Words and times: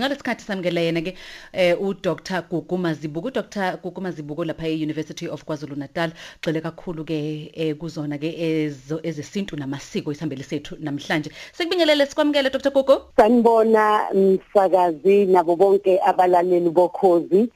ngalesikhathi 0.00 0.44
samukela 0.44 0.80
yena 0.80 1.02
ke 1.02 1.14
eh 1.52 1.76
uDr 1.80 2.42
Gugu 2.50 2.78
Mazibuko 2.78 3.28
uDr 3.28 3.78
Gugu 3.82 4.00
Mazibuko 4.00 4.44
lapha 4.44 4.68
eUniversity 4.68 5.28
of 5.28 5.44
KwaZulu 5.44 5.76
Natal 5.76 6.12
gxile 6.42 6.60
kakhulu 6.60 7.04
ke 7.04 7.50
eh, 7.54 7.74
kuzona 7.76 8.18
ke 8.18 8.30
ezo 8.38 9.00
ezesintu 9.02 9.56
namasiko 9.56 10.12
isihambele 10.12 10.42
sethu 10.42 10.76
namhlanje. 10.80 11.30
Sekubingelele 11.52 12.06
sikwamukele 12.06 12.50
Dr 12.50 12.70
Gugu 12.70 13.00
sanibona 13.16 14.10
msakazi 14.14 15.26
nabo 15.26 15.56
bonke 15.56 16.00
abalaleli 16.00 16.70
bokhozi. 16.70 17.48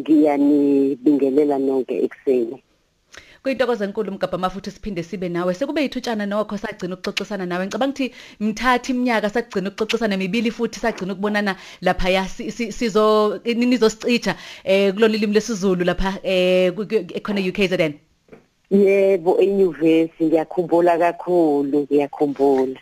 Ngiyanibingelela 0.00 1.58
nonke 1.58 1.94
ekseni 2.04 2.62
kuyintokozo 3.44 3.84
enkulu 3.84 4.12
mgabha 4.12 4.38
mafuthi 4.38 4.70
siphinde 4.70 5.02
sibe 5.02 5.28
nawe. 5.28 5.54
Sekube 5.54 5.82
yithutshana 5.82 6.26
nokho 6.26 6.56
sagcina 6.58 6.94
ukuxoxisana 6.96 7.46
nawe. 7.46 7.66
Ngicabanga 7.66 7.92
ukuthi 7.92 8.14
mthatha 8.40 8.92
iminyaka 8.92 9.30
sagcina 9.30 9.68
ukuxoxisana 9.68 10.16
mibili 10.16 10.50
futhi 10.50 10.80
sagcina 10.80 11.12
ukubonana 11.12 11.56
lapha 11.82 12.08
ya 12.08 12.28
si- 12.28 12.50
si- 12.50 12.72
sizo 12.72 13.40
nizosicitha 13.44 14.36
eh 14.64 14.94
kulolu 14.94 15.18
limi 15.18 15.34
lesizulu 15.34 15.84
lapha 15.84 16.18
eh 16.22 16.72
ku- 16.72 16.86
ku- 16.86 17.20
khona 17.20 17.40
UKZN 17.40 17.92
yebo 18.70 19.36
enyuvesi 19.40 20.24
ngiyakhumbula 20.24 20.98
kakhulu 20.98 21.80
ngiyakhumbula. 21.84 22.80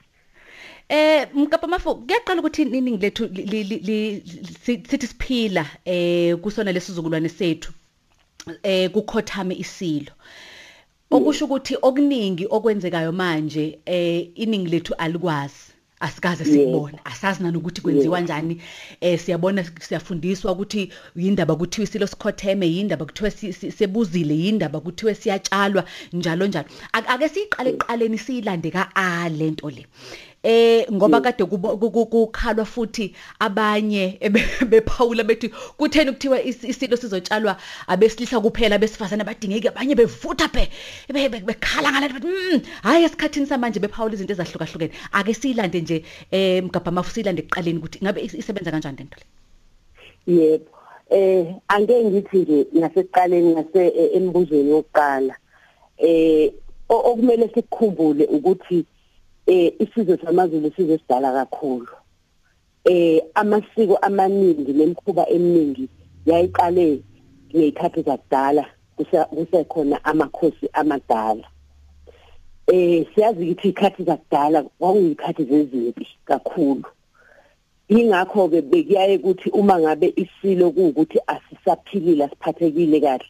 Eh 0.88 1.26
mgabha 1.34 1.66
mafu 1.66 1.94
kuyaqala 2.06 2.40
ukuthi 2.40 2.62
iningi 2.62 3.02
lethu 3.02 3.26
li- 3.26 3.42
li- 3.42 3.64
li- 3.64 3.82
li- 3.88 4.22
si- 4.64 4.82
sithi 4.88 5.06
siphila 5.06 5.66
eh 5.84 6.36
kusona 6.38 6.72
lesizukulwane 6.72 7.28
sethu 7.28 7.72
eh 8.62 8.90
kukhothame 8.90 9.54
isilo. 9.54 10.12
Okusho 11.12 11.44
ukuthi 11.44 11.76
okuningi 11.82 12.46
okwenzekayo 12.50 13.12
manje 13.12 13.78
eh 13.86 14.28
iningi 14.34 14.70
lethu 14.70 14.94
alikwazi. 14.94 15.54
Asikaze 16.00 16.44
sikubona 16.44 16.98
asazi 17.04 17.42
nanokuthi 17.42 17.80
kwenziwa 17.80 18.16
kanjani 18.18 18.60
eh 19.00 19.18
siyabona 19.20 19.64
siyafundiswa 19.80 20.52
ukuthi 20.52 20.92
yindaba 21.16 21.56
kuthiwa 21.56 21.84
isilo 21.84 22.06
sikhotheme 22.06 22.66
yindaba 22.66 23.04
kuthiwa 23.04 23.30
sebuzile 23.78 24.34
yindaba 24.34 24.80
kuthiwa 24.80 25.14
siyatshalwa 25.14 25.84
njalo 26.12 26.46
njalo. 26.46 26.68
Ake- 26.92 27.08
ake 27.08 27.28
siqale 27.28 27.70
eqaleni 27.70 28.18
siyilande 28.18 28.70
ka 28.70 28.90
a 28.94 29.28
lento 29.28 29.70
le. 29.70 29.86
Eh 30.42 30.86
ngoba 30.92 31.20
kade 31.20 31.44
kubo- 31.44 31.76
ku- 31.78 31.90
ku- 31.90 32.06
kukhalwa 32.06 32.64
futhi 32.64 33.14
abanye 33.38 34.18
ebe- 34.20 34.66
bephawula 34.66 35.22
bethi 35.24 35.48
kutheni 35.78 36.12
kuthiwa 36.12 36.42
is- 36.42 36.64
isilo 36.64 36.96
sizotshalwa? 36.96 37.56
Abesilisa 37.86 38.40
kuphela 38.40 38.78
besifazana 38.78 39.24
badingeki 39.24 39.68
abanye 39.68 39.94
bevutha 39.94 40.48
phe 40.48 40.66
be- 41.14 41.28
be- 41.28 41.44
bekhala 41.46 41.92
ngala 41.92 42.08
bathi 42.08 42.26
"Mm, 42.26 42.60
hayi 42.82 43.04
esikhathini 43.06 43.46
samanje 43.46 43.78
bephawula 43.78 44.14
izinto 44.14 44.32
ezahlukahlukene. 44.34 44.90
Ake 45.12 45.34
siyilande 45.34 45.80
nje 45.80 46.02
eh 46.32 46.58
mgabha 46.64 46.90
mafu 46.90 47.10
siyilande 47.14 47.42
ekuqaleni 47.42 47.78
ukuthi 47.78 47.98
ngabe 48.02 48.20
is- 48.26 48.34
isebenza 48.34 48.70
kanjani 48.70 48.98
lento 48.98 49.16
le? 49.20 49.26
Yebo. 50.26 50.66
Eh 51.10 51.46
ake 51.68 52.04
ngithi 52.04 52.38
nje 52.38 52.66
ngasekuqaleni 52.78 53.50
ngase 53.54 53.82
eh, 54.00 54.10
embuzweni 54.16 54.72
wokuqala 54.72 55.34
eh 55.98 56.50
o- 56.88 57.04
okumele 57.10 57.46
sikukhumbule 57.54 58.24
ukuthi 58.26 58.84
eh 59.52 59.72
isizwe 59.78 60.18
samaZulu 60.24 60.72
sizwe 60.76 60.98
sidala 60.98 61.32
kakhulu. 61.32 61.88
Eh 62.84 63.22
amasiko 63.34 63.96
amaningi 63.96 64.72
nemkhuba 64.72 65.28
eminingi 65.28 65.88
yayiqale 66.26 67.02
ngezikhathi 67.50 68.02
zakudala 68.02 68.64
kusekhona 69.30 70.04
amakhosi 70.04 70.68
amadala. 70.72 71.46
Eh 72.66 73.06
siyazi 73.14 73.44
ukuthi 73.44 73.68
ikhathi 73.68 74.04
zakudala 74.04 74.62
kwakuyikhathi 74.62 75.44
zezimpi 75.44 76.06
kakhulu. 76.24 76.84
Ingakho 77.88 78.48
ke 78.48 78.62
bekuyaye 78.62 79.16
ukuthi 79.18 79.50
uma 79.50 79.78
ngabe 79.78 80.14
isilo 80.16 80.70
kuukuthi 80.70 81.18
asisaphilile 81.26 82.24
asiphathekile 82.24 83.00
kahle 83.00 83.28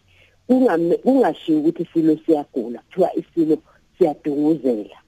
kungashiyo 1.03 1.59
ukuthi 1.59 1.83
isilo 1.83 2.17
siyagula 2.27 2.78
kuthiwa 2.78 3.11
isilo 3.17 3.56
siyadunguzela. 3.99 5.02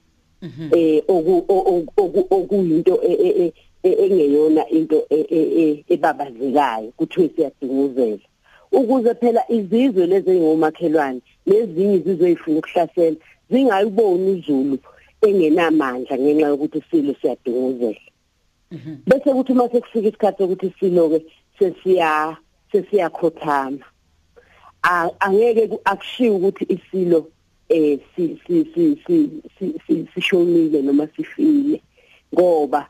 Eh 0.75 1.03
oku 1.07 1.33
oku- 1.47 1.93
oku- 1.97 2.27
okuyinto 2.37 2.99
e- 3.03 3.19
e- 3.27 3.53
e- 3.83 3.97
engeyona 4.05 4.63
into 4.69 4.97
ebabazekayo 5.89 6.91
kuthiwe 6.97 7.29
siyadunguzela 7.35 8.17
ukuze 8.71 9.13
phela 9.15 9.41
izizwe 9.51 10.07
lezi 10.07 10.29
engomakhelwane 10.31 11.21
nezinye 11.47 11.95
izizwe 11.95 12.31
ezifuna 12.31 12.59
ukuhlasela 12.59 13.17
zingayiboni 13.49 14.29
uZulu 14.31 14.77
engenamandla 15.21 16.17
ngenxa 16.17 16.47
yokuthi 16.51 16.77
isilo 16.81 17.13
siyadunguzela 17.21 18.01
bese 19.07 19.29
kuthi 19.33 19.53
mase 19.53 19.81
kufika 19.81 20.07
isikhathi 20.09 20.37
sokuthi 20.43 20.73
silo 20.79 21.09
ke 21.09 21.19
sesiya 21.59 22.37
sesiyakhothama 22.71 23.85
angeke 25.19 25.67
ku- 25.67 25.81
akushiwo 25.85 26.35
ukuthi 26.37 26.65
isilo 26.75 27.27
eh 27.69 27.97
si 28.15 28.39
si 28.47 28.65
si 28.73 29.01
si 29.07 29.41
si- 29.57 29.75
si 29.87 30.07
sishonile 30.13 30.81
noma 30.81 31.07
sifile. 31.15 31.81
Ngoba 32.33 32.87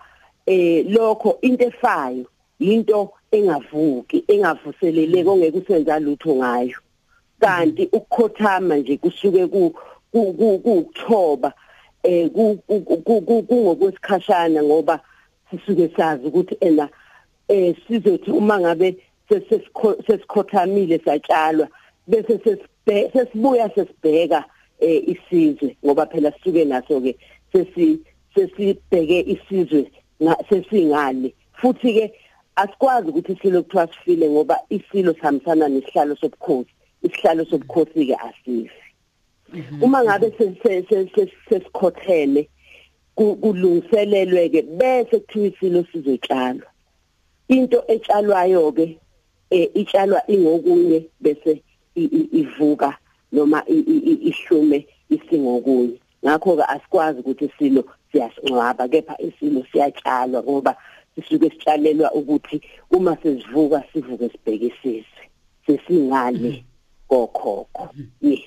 eh 0.47 0.84
lokho 0.88 1.40
into 1.41 1.66
efayo 1.68 2.25
into 2.59 3.12
engavuki 3.31 4.24
engavuseleleki 4.28 5.28
ongeke 5.30 5.58
usenza 5.58 6.00
lutho 6.00 6.36
ngayo. 6.36 6.78
Kanti 7.40 7.90
ukukhothama 7.91 8.75
nje 8.78 8.97
kusuke 8.97 9.47
ku 9.47 9.74
ku- 10.12 10.34
ku- 10.34 10.59
kukuthoba 10.59 11.53
eh 12.03 12.30
ku- 12.30 12.59
ku- 12.68 12.81
ku- 12.81 13.22
ku- 13.22 13.44
kungokwesikhashana 13.44 14.63
ngoba 14.63 15.00
sisuke 15.52 15.90
sazi 15.97 16.28
ukuthi 16.28 16.57
ena 16.62 16.90
eh 17.50 17.75
sizothi 17.88 18.31
uma 18.31 18.59
ngabe 18.59 18.96
sesikho- 19.30 19.97
sesikhothamile 20.07 21.00
satshalwa 21.06 21.68
bese 22.07 22.40
sesibuya 23.13 23.69
sesibheka 23.75 24.46
isizwe 24.80 25.75
ngoba 25.86 26.06
phela 26.06 26.31
sisuke 26.31 26.66
naso 26.66 27.02
ke 27.02 27.16
sesi 27.53 28.00
sesibheke 28.36 29.19
isizwe 29.34 29.91
nga- 30.24 30.38
sesingale 30.50 31.34
futhi 31.62 31.94
ke 31.94 32.13
asikwazi 32.56 33.09
ukuthi 33.09 33.31
isilo 33.34 33.63
kuthiwa 33.63 33.88
sifile 33.88 34.30
ngoba 34.30 34.59
isilo 34.69 35.13
sihambisana 35.13 35.68
nesihlalo 35.68 36.16
sobukhosi. 36.16 36.69
Isihlalo 37.03 37.46
sobukhosi 37.46 38.06
ke 38.06 38.16
asifi 38.16 38.72
uma 39.81 40.03
ngabe 40.03 40.31
se- 40.38 40.56
se- 40.63 40.84
se- 40.90 41.09
se- 41.16 41.31
sesikhotheme 41.50 42.47
ku- 43.16 43.36
kulungiselelwe 43.36 44.50
ke 44.50 44.62
bese 44.62 45.19
kuthiwa 45.19 45.47
isilo 45.47 45.86
sizotshalwa. 45.92 46.68
Into 47.47 47.84
etshalwayo 47.88 48.72
ke 48.75 48.97
eh 49.52 49.69
itshalwa 49.75 50.22
ingokunye 50.28 51.06
bese 51.22 51.62
ivuka 51.96 52.97
noma 53.35 53.59
ihlume 54.29 54.78
isingokunye 55.16 55.97
ngakho 56.23 56.56
ke 56.57 56.63
asikwazi 56.73 57.19
ukuthi 57.19 57.46
isilo 57.46 57.81
siyasingcwaba 58.12 58.84
kepha 58.91 59.16
isilo 59.28 59.62
siyatshalwa 59.72 60.40
ngoba 60.44 60.72
sisuke 61.16 61.50
sitshalelwa 61.50 62.13
ukuthi 62.13 62.62
uma 62.91 63.18
sesivuka 63.22 63.84
sivuke 63.94 64.29
sibheke 64.29 64.68
isizwe 64.68 65.24
sesingale 65.66 66.66
kokhokho. 67.07 67.90
Yes. 68.22 68.41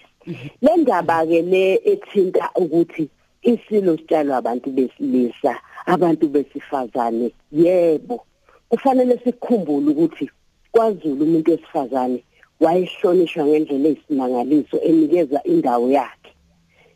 Le 0.62 0.76
ndaba 0.76 1.26
ke 1.26 1.42
le 1.42 1.80
ethinta 1.84 2.50
ukuthi 2.54 3.08
isilo 3.42 3.96
sitshalwa 3.96 4.36
abantu 4.36 4.70
besilisa 4.70 5.60
abantu 5.86 6.28
besifazane 6.28 7.32
yebo. 7.52 8.24
Kufanele 8.68 9.18
sikukhumbule 9.24 9.90
ukuthi 9.90 10.30
kwaZulu 10.72 11.24
umuntu 11.24 11.50
wesifazane 11.50 12.24
wayehlonishwa 12.60 13.46
ngendlela 13.46 13.88
eyisimangaliso 13.88 14.76
enikeza 14.88 15.42
indawo 15.42 15.90
yakhe. 15.90 16.32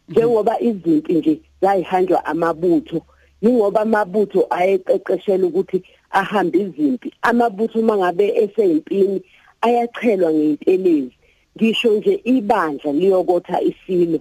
Njengoba 0.09 0.61
izinto 0.61 1.13
nje 1.13 1.41
zayihanjwa 1.63 2.25
amabutho 2.25 3.03
ingoba 3.43 3.81
amabutho 3.81 4.47
ayeqeqeshela 4.51 5.47
ukuthi 5.47 5.83
ahambe 6.11 6.59
izimpi. 6.59 7.13
Amabutho 7.23 7.79
uma 7.81 7.97
ngabe 7.97 8.27
eseyimpini 8.43 9.23
ayachelwa 9.61 10.33
ngeintelezi 10.33 11.13
ngisho 11.57 11.91
nje 11.97 12.21
ibandla 12.25 12.93
liyokotha 12.93 13.61
isilo. 13.61 14.21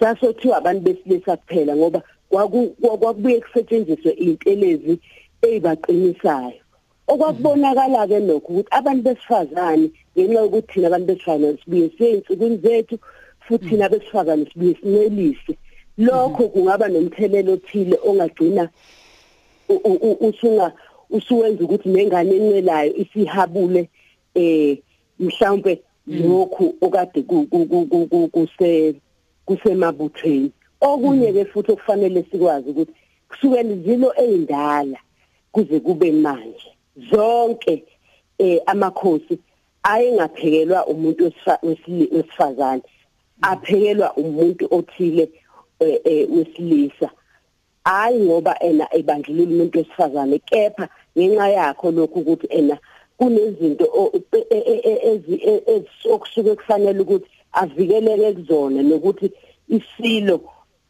Sasothiwa 0.00 0.56
abantu 0.56 0.80
besilisa 0.80 1.36
kuphela 1.36 1.76
ngoba 1.76 2.02
kwaku- 2.30 2.74
kwakubuye 2.80 3.40
kusetshenziswe 3.40 4.10
intelezi 4.12 4.98
ezibaqinisayo 5.42 6.60
okwakubonakala 7.06 8.06
ke 8.06 8.18
lokho 8.20 8.52
ukuthi 8.52 8.68
abantu 8.70 9.02
besifazane 9.02 9.90
ngenxa 10.16 10.40
yokuthi 10.40 10.72
thina 10.72 10.86
abantu 10.88 11.06
besifazane 11.06 11.58
sibuye 11.64 11.90
seyinsukwini 11.98 12.56
zethu 12.56 12.98
futhi 13.40 13.68
thina 13.68 13.88
besifazane 13.88 14.46
sibuye 14.52 14.74
sinelise. 14.80 15.52
Lokho 15.98 16.48
kungaba 16.48 16.88
nomthelelo 16.88 17.52
othile 17.52 17.98
ongagcina 18.04 18.68
usunga 20.20 20.72
usuwenza 21.10 21.64
ukuthi 21.64 21.88
nengane 21.88 22.36
encelayo 22.36 22.94
isihabule 22.96 23.88
eh 24.34 24.78
mhlawumbe 25.18 25.80
lokhu 26.06 26.74
okade 26.80 27.22
ku- 27.22 27.46
ku- 27.46 27.66
ku- 27.66 27.86
ku- 27.86 28.06
ku- 28.06 28.28
kuse 28.28 28.94
kusemabuthweni. 29.46 30.50
Okunye 30.80 31.32
ke 31.32 31.44
futhi 31.44 31.72
okufanele 31.72 32.24
sikwazi 32.30 32.70
ukuthi 32.70 32.92
kusukela 33.28 33.72
izilo 33.72 34.12
ezindala 34.22 34.98
kuze 35.52 35.80
kube 35.80 36.12
manje. 36.12 36.75
Zonke 37.10 37.84
eh 38.38 38.60
amakhosi 38.66 39.38
ayengaphekelwa 39.82 40.86
umuntu 40.86 41.32
wesifazane 41.62 42.82
aphekelwa 43.42 44.14
umuntu 44.16 44.68
othile 44.70 45.30
eh, 45.80 46.00
eh, 46.04 46.28
wesilisa. 46.30 47.10
Hayi 47.84 48.20
ngoba 48.20 48.58
ena 48.62 48.94
ebandlulula 48.94 49.54
umuntu 49.54 49.78
wesifazane 49.78 50.38
kepha 50.38 50.88
ngenxa 51.18 51.48
yakho 51.48 51.90
lokhu 51.90 52.18
ukuthi 52.18 52.46
ena 52.50 52.78
kunezinto 53.18 53.84
okusuke 56.10 56.54
kufanele 56.54 57.00
ukuthi 57.00 57.26
avikeleke 57.52 58.32
kuzona 58.32 58.82
nokuthi 58.82 59.30
isilo 59.68 60.40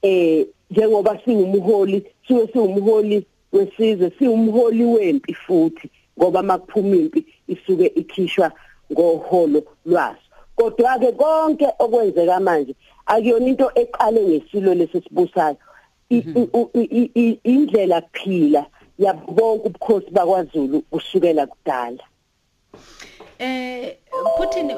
eh 0.02 0.46
njengoba 0.70 1.18
singumholi 1.24 2.06
siwe 2.26 2.48
siwumholi 2.52 3.26
wesizwe 3.56 4.12
siwumholi 4.18 4.84
wempi 4.84 5.34
futhi 5.34 5.90
ngoba 6.18 6.42
makuphuma 6.42 6.96
impi 6.96 7.26
isuke 7.48 7.86
ikhishwa 7.86 8.52
ngoholo 8.92 9.62
lwaso. 9.86 10.26
Kodwa 10.56 10.98
ke 10.98 11.12
konke 11.12 11.68
okwenzeka 11.78 12.40
manje 12.40 12.74
akuyona 13.06 13.46
into 13.46 13.70
eqale 13.74 14.20
ngesilo 14.22 14.74
lesisibusayo 14.74 15.56
indlela 17.44 18.00
kuphila 18.00 18.66
yabonke 18.98 19.66
ubukhosi 19.68 20.10
bakwaZulu 20.10 20.80
kusukela 20.90 21.46
kudala. 21.46 22.04
Eh 23.38 23.96
Putin 24.36 24.72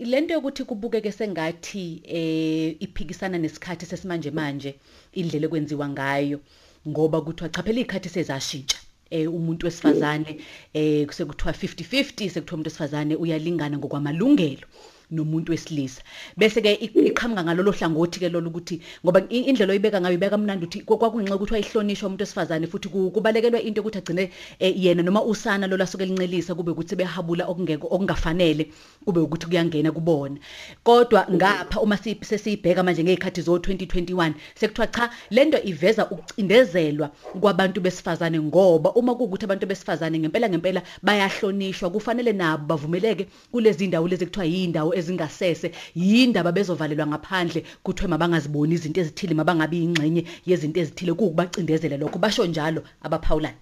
lento 0.00 0.34
yokuthi 0.34 0.64
kubukeke 0.64 1.12
sengathi 1.12 2.02
eh 2.04 2.76
iphikisana 2.80 3.38
nesikhathi 3.38 3.86
sesimanje 3.86 4.30
manje 4.30 4.78
indlela 5.12 5.46
ekwenziwa 5.46 5.88
ngayo. 5.88 6.40
Ngoba 6.88 7.20
kuthiwa 7.20 7.48
cha 7.54 7.62
phela 7.62 7.80
ikhathi 7.80 8.08
sezashintsha 8.08 8.78
eh 9.10 9.26
umuntu 9.34 9.66
wesifazane 9.66 10.32
eh 10.74 11.06
kusekuthiwa 11.08 11.52
50 11.52 11.84
50 11.84 12.28
sekuthiwa 12.34 12.54
umuntu 12.54 12.68
wesifazane 12.68 13.14
uyalingana 13.16 13.76
ngokwamalungelo. 13.78 14.66
Nomuntu 15.10 15.52
wesilisa. 15.52 16.02
Bese 16.36 16.60
ke 16.62 16.72
iqhamuka 16.74 17.44
ngalolo 17.44 17.72
hlangothi 17.72 18.20
ke 18.20 18.28
lolu 18.28 18.50
ukuthi 18.50 18.80
ngoba 19.04 19.22
indlela 19.28 19.72
oyibeka 19.72 20.00
ngayo 20.00 20.14
ibeka 20.14 20.38
mnandi 20.38 20.66
ukuthi 20.66 20.84
kwakungenxa 20.84 21.36
ukuthi 21.36 21.52
wayihlonishwa 21.54 22.06
umuntu 22.06 22.22
wesifazane 22.22 22.66
futhi 22.66 22.88
kubalekelwa 22.88 23.60
into 23.60 23.80
ukuthi 23.80 23.98
agcine 23.98 24.30
eh, 24.58 24.74
yena 24.76 25.02
noma 25.02 25.22
usana 25.22 25.66
lo 25.66 25.76
lasuke 25.76 26.04
lincelisa 26.04 26.54
kube 26.54 26.70
ukuthi 26.72 26.96
behabula 26.96 27.46
okungeko 27.46 27.86
okungafanele 27.90 28.68
kube 29.04 29.20
ukuthi 29.20 29.46
kuyangena 29.46 29.92
kubona. 29.92 30.36
Kodwa 30.84 31.26
ngapha 31.30 31.80
uma 31.80 31.96
sesiyibheka 31.96 32.82
manje 32.82 33.04
ngezikhathi 33.04 33.40
zo 33.40 33.56
2021 33.56 34.32
sekuthiwa 34.54 34.86
cha 34.86 35.10
lento 35.30 35.58
iveza 35.62 36.10
ukucindezelwa 36.10 37.10
kwabantu 37.40 37.80
besifazane 37.80 38.40
ngoba 38.40 38.92
uma 38.92 39.14
kuukuthi 39.14 39.44
abantu 39.44 39.66
besifazane 39.66 40.18
ngempela 40.18 40.48
ngempela 40.48 40.82
bayahlonishwa 41.02 41.90
kufanele 41.90 42.32
nabo 42.32 42.66
bavumeleke 42.66 43.26
kulezi 43.52 43.86
ndawo 43.86 44.08
lezi 44.08 44.26
kuthiwa 44.26 44.44
yindawo 44.44 44.97
ezingasese 44.98 45.72
yindaba 45.94 46.52
bezovalelwa 46.52 47.06
ngaphandle 47.06 47.60
kuthiwe 47.82 48.08
mabangaziboni 48.10 48.74
izinto 48.74 49.00
ezithile 49.00 49.34
mabangabi 49.34 49.82
ingxenye 49.84 50.22
yezinto 50.46 50.80
ezithile 50.80 51.12
kukubacindezela 51.12 51.96
lokho 51.96 52.18
basho 52.18 52.46
njalo 52.46 52.80
abaphawulani 53.02 53.58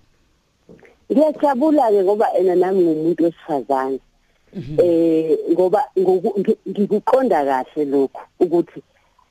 ngiyajabula 1.13 1.91
ke 1.91 2.03
ngoba 2.03 2.27
ena 2.39 2.55
nami 2.55 2.83
ngumuntu 2.85 3.25
wesifazane 3.25 4.01
mhm. 4.55 4.77
eh 4.81 5.39
ngoba 5.53 5.81
ngikuqonda 6.69 7.45
kahle 7.45 7.85
lokho 7.85 8.23
ukuthi 8.41 8.83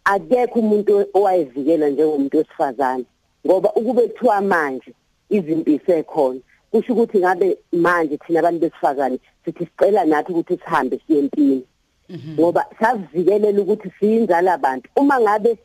akekho 0.04 0.60
umuntu 0.60 0.92
owayevikela 1.14 1.90
njengomuntu 1.90 2.38
wesifazane 2.38 3.06
ngoba 3.46 3.70
ukube 3.74 4.08
kuthiwa 4.08 4.42
manje 4.42 4.92
izimpi 5.30 5.82
sekhona 5.86 6.40
kusho 6.72 6.94
ukuthi 6.94 7.18
ngabe 7.20 7.58
manje 7.72 8.18
thina 8.18 8.40
abantu 8.40 8.60
besifazane 8.60 9.20
sithi 9.46 9.66
sicela 9.66 10.06
nathi 10.06 10.32
ukuthi 10.32 10.58
sihambe 10.58 11.00
siye 11.08 11.20
empini 11.20 11.56
Mhm. 11.56 11.75
Ngoba 12.10 12.66
savikelela 12.80 13.62
ukuthi 13.62 13.92
siyinzala 14.00 14.54
abantu. 14.54 14.90
Uma 14.96 15.20
ngabe 15.22 15.58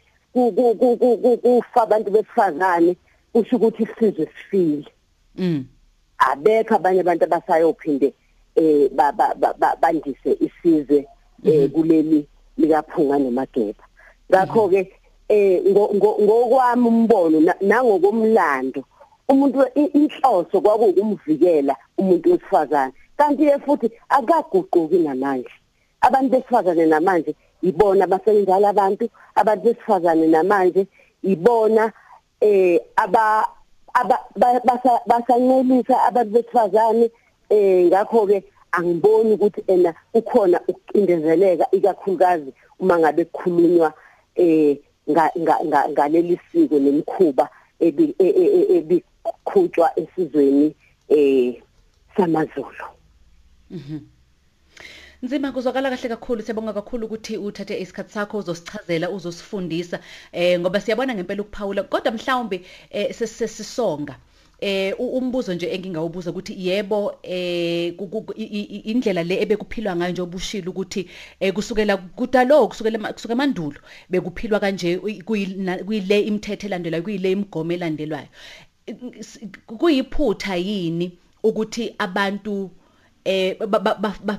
kufa 1.43 1.83
abantu 1.83 2.11
besifazane 2.11 2.97
kusho 3.33 3.57
ukuthi 3.57 3.83
isizwe 3.83 4.27
sifile. 4.27 4.89
Mm. 5.37 5.65
Abekho 6.19 6.75
abanye 6.75 7.01
abantu 7.01 7.25
abasayophinde 7.25 8.15
eh 8.57 8.91
bandise 9.81 10.37
isizwe 10.41 11.07
eh 11.45 11.65
mhm. 11.65 11.69
kuleli 11.69 12.27
likaphunga 12.59 13.19
nomageba 13.19 13.85
ngakho 14.31 14.69
ke 14.69 14.93
eh 15.29 15.63
ngokwami 15.73 16.89
umbono 16.89 17.55
nangokomlando 17.61 18.85
umuntu 19.29 19.65
inhloso 19.75 20.61
kwakukumvikela 20.61 21.77
umuntu 21.99 22.31
wesifazane. 22.33 22.93
Kanti 23.17 23.47
ke 23.47 23.59
futhi 23.59 23.91
akaguquki 24.09 24.99
namanje 24.99 25.51
abantu 26.01 26.31
besifazane 26.31 26.87
namanje 26.87 27.35
ibona 27.63 28.07
basenzala 28.07 28.69
abantu 28.69 29.09
abantu 29.35 29.65
besifazane 29.65 30.27
namanje 30.27 30.87
ibona 31.23 31.93
eh 32.41 32.81
aba 32.97 33.47
basancelisa 35.07 36.05
abantu 36.09 36.33
besifazane 36.33 37.11
eh 37.51 37.87
ngakho 37.87 38.27
ke 38.27 38.45
angiboni 38.73 39.33
ukuthi 39.35 39.65
ena 39.67 39.95
ukhona 40.15 40.61
ukucindezeleka 40.69 41.71
ikakhulukazi 41.73 42.53
uma 42.79 42.99
ngabe 42.99 43.25
kukhulunywa 43.25 43.93
eh 44.37 44.79
ngaleli 45.91 46.41
siko 46.53 46.79
nemikhuba 46.79 47.49
ebikhutshwa 48.77 49.99
esizweni 50.01 50.75
eh 51.09 51.63
samaZulu. 52.17 52.87
Mhm. 53.71 53.99
Nzima 55.23 55.53
kuzwakala 55.53 55.91
kahle 55.91 56.09
kakhulu 56.09 56.43
siyabonga 56.43 56.73
kakhulu 56.73 57.07
ukuthi 57.07 57.37
uthathe 57.37 57.81
isikhatsi 57.81 58.15
sakho 58.15 58.39
uzosichazela 58.39 59.11
uzosifundisa 59.11 60.01
eh 60.33 60.61
ngoba 60.61 60.81
siyabona 60.81 61.15
ngempela 61.15 61.43
ukuphawula. 61.43 61.83
Kodwa 61.83 62.13
mhlawumbe 62.13 62.65
eh 62.91 63.13
sesisonga. 63.15 64.17
Eh 64.61 64.95
umbuzo 64.99 65.55
nje 65.55 65.67
engingawubuza 65.75 66.31
ukuthi 66.31 66.55
yebo 66.57 67.19
eh 67.23 67.95
indlela 68.85 69.23
le 69.23 69.43
ebekuphilwa 69.43 69.97
ngayo 69.97 70.13
nje 70.13 70.23
obushilo 70.23 70.71
ukuthi 70.71 71.09
eh 71.41 71.53
kusukela 71.53 71.97
kudalo 71.97 72.69
kusukela 72.69 73.13
kusuka 73.13 73.33
emandulo 73.33 73.81
bekuphilwa 74.11 74.61
kanje 74.61 74.99
kuyile 75.87 76.21
imithetho 76.21 76.67
elandelwayo 76.67 77.05
kuyile 77.05 77.33
imigomo 77.33 77.73
elandelwayo. 77.73 78.29
Kuyiphutha 79.67 80.57
yini 80.57 81.13
ukuthi 81.43 81.95
abantu 81.99 82.71
eh 83.25 83.57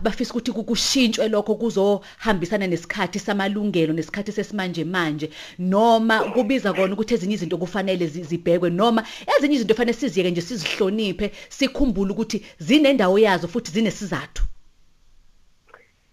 bafisa 0.04 0.34
ukuthi 0.34 0.52
kushintshwe 0.52 1.28
lokho 1.28 1.56
kuzohambisana 1.56 2.68
nesikhathi 2.68 3.20
samalungelo 3.20 3.94
nesikhathi 3.94 4.32
sesimanje 4.32 4.84
manje. 4.84 5.30
Noma 5.60 6.20
kubiza 6.34 6.74
kona 6.74 6.94
ukuthi 6.94 7.14
ezinye 7.14 7.36
izinto 7.36 7.58
kufanele 7.58 8.08
zibhekwe 8.08 8.70
noma 8.70 9.04
ezinye 9.38 9.56
izinto 9.56 9.74
kufanele 9.74 9.98
siziyeke 9.98 10.32
nje 10.32 10.42
sizihloniphe 10.42 11.32
sikhumbule 11.50 12.12
ukuthi 12.12 12.46
zinendawo 12.60 13.20
yazo 13.20 13.48
futhi 13.48 13.72
zinesizathu. 13.72 14.44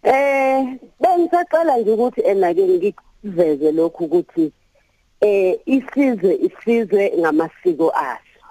Eh 0.02 0.78
bengisaqala 1.00 1.78
nje 1.78 1.90
ukuthi 1.90 2.20
enake 2.20 2.68
ngikuveze 2.68 3.72
lokhu 3.72 4.04
ukuthi 4.04 4.52
eh 5.20 5.58
isizwe 5.66 6.38
isizwe 6.46 7.12
ngamasiko 7.18 7.90
aso. 7.90 8.44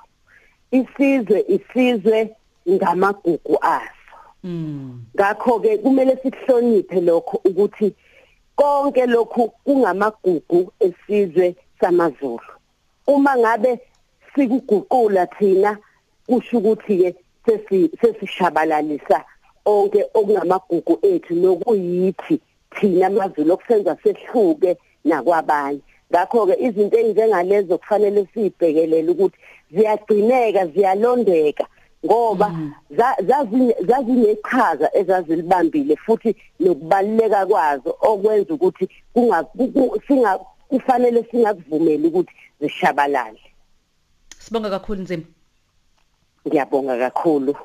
Isizwe 0.72 1.46
isizwe 1.48 2.36
ngamagugu 2.70 3.58
aso. 3.62 3.97
Ngakho 4.46 5.60
ke 5.60 5.78
kumele 5.78 6.18
sihloniphe 6.22 7.02
lokho 7.02 7.42
ukuthi 7.46 7.94
konke 8.56 9.06
lokhu 9.06 9.52
kungamagugu 9.66 10.72
esizwe 10.80 11.56
samaZulu. 11.82 12.52
Uma 13.08 13.38
ngabe 13.38 13.80
sikuguqula 14.36 15.28
thina 15.28 15.78
kusho 16.28 16.58
ukuthi 16.58 17.16
ke 17.46 17.60
sesishabalalisa 18.02 19.26
onke 19.66 20.06
okungamagugu 20.14 21.00
ethu 21.02 21.34
nokuyithi 21.36 22.40
thina 22.76 23.08
amaZulu 23.08 23.54
okusenza 23.54 23.98
sehluke 24.04 24.78
nakwabanye. 25.06 25.82
Ngakho 26.12 26.46
ke 26.48 26.56
izinto 26.66 26.98
ezinjengalezo 26.98 27.78
kufanele 27.78 28.28
sibhekelele 28.34 29.12
ukuthi 29.12 29.38
ziyagcineka 29.72 30.68
ziyalondeka. 30.68 31.66
Ngoba 32.08 32.50
mm. 32.50 32.74
zazinechaza 33.88 34.88
ezazilibambile 35.00 35.96
futhi 35.96 36.36
nokubaluleka 36.60 37.46
kwazo 37.46 37.98
okwenza 38.02 38.54
ukuthi 38.54 38.86
singa 40.08 40.40
kufanele 40.70 41.24
singakuvumeli 41.32 42.08
ukuthi 42.08 42.34
zishabalale. 42.62 43.40
Sibonga 44.40 44.70
kakhulu 44.70 45.02
Nzima. 45.02 45.24
Ngiyabonga 46.48 46.98
kakhulu. 46.98 47.56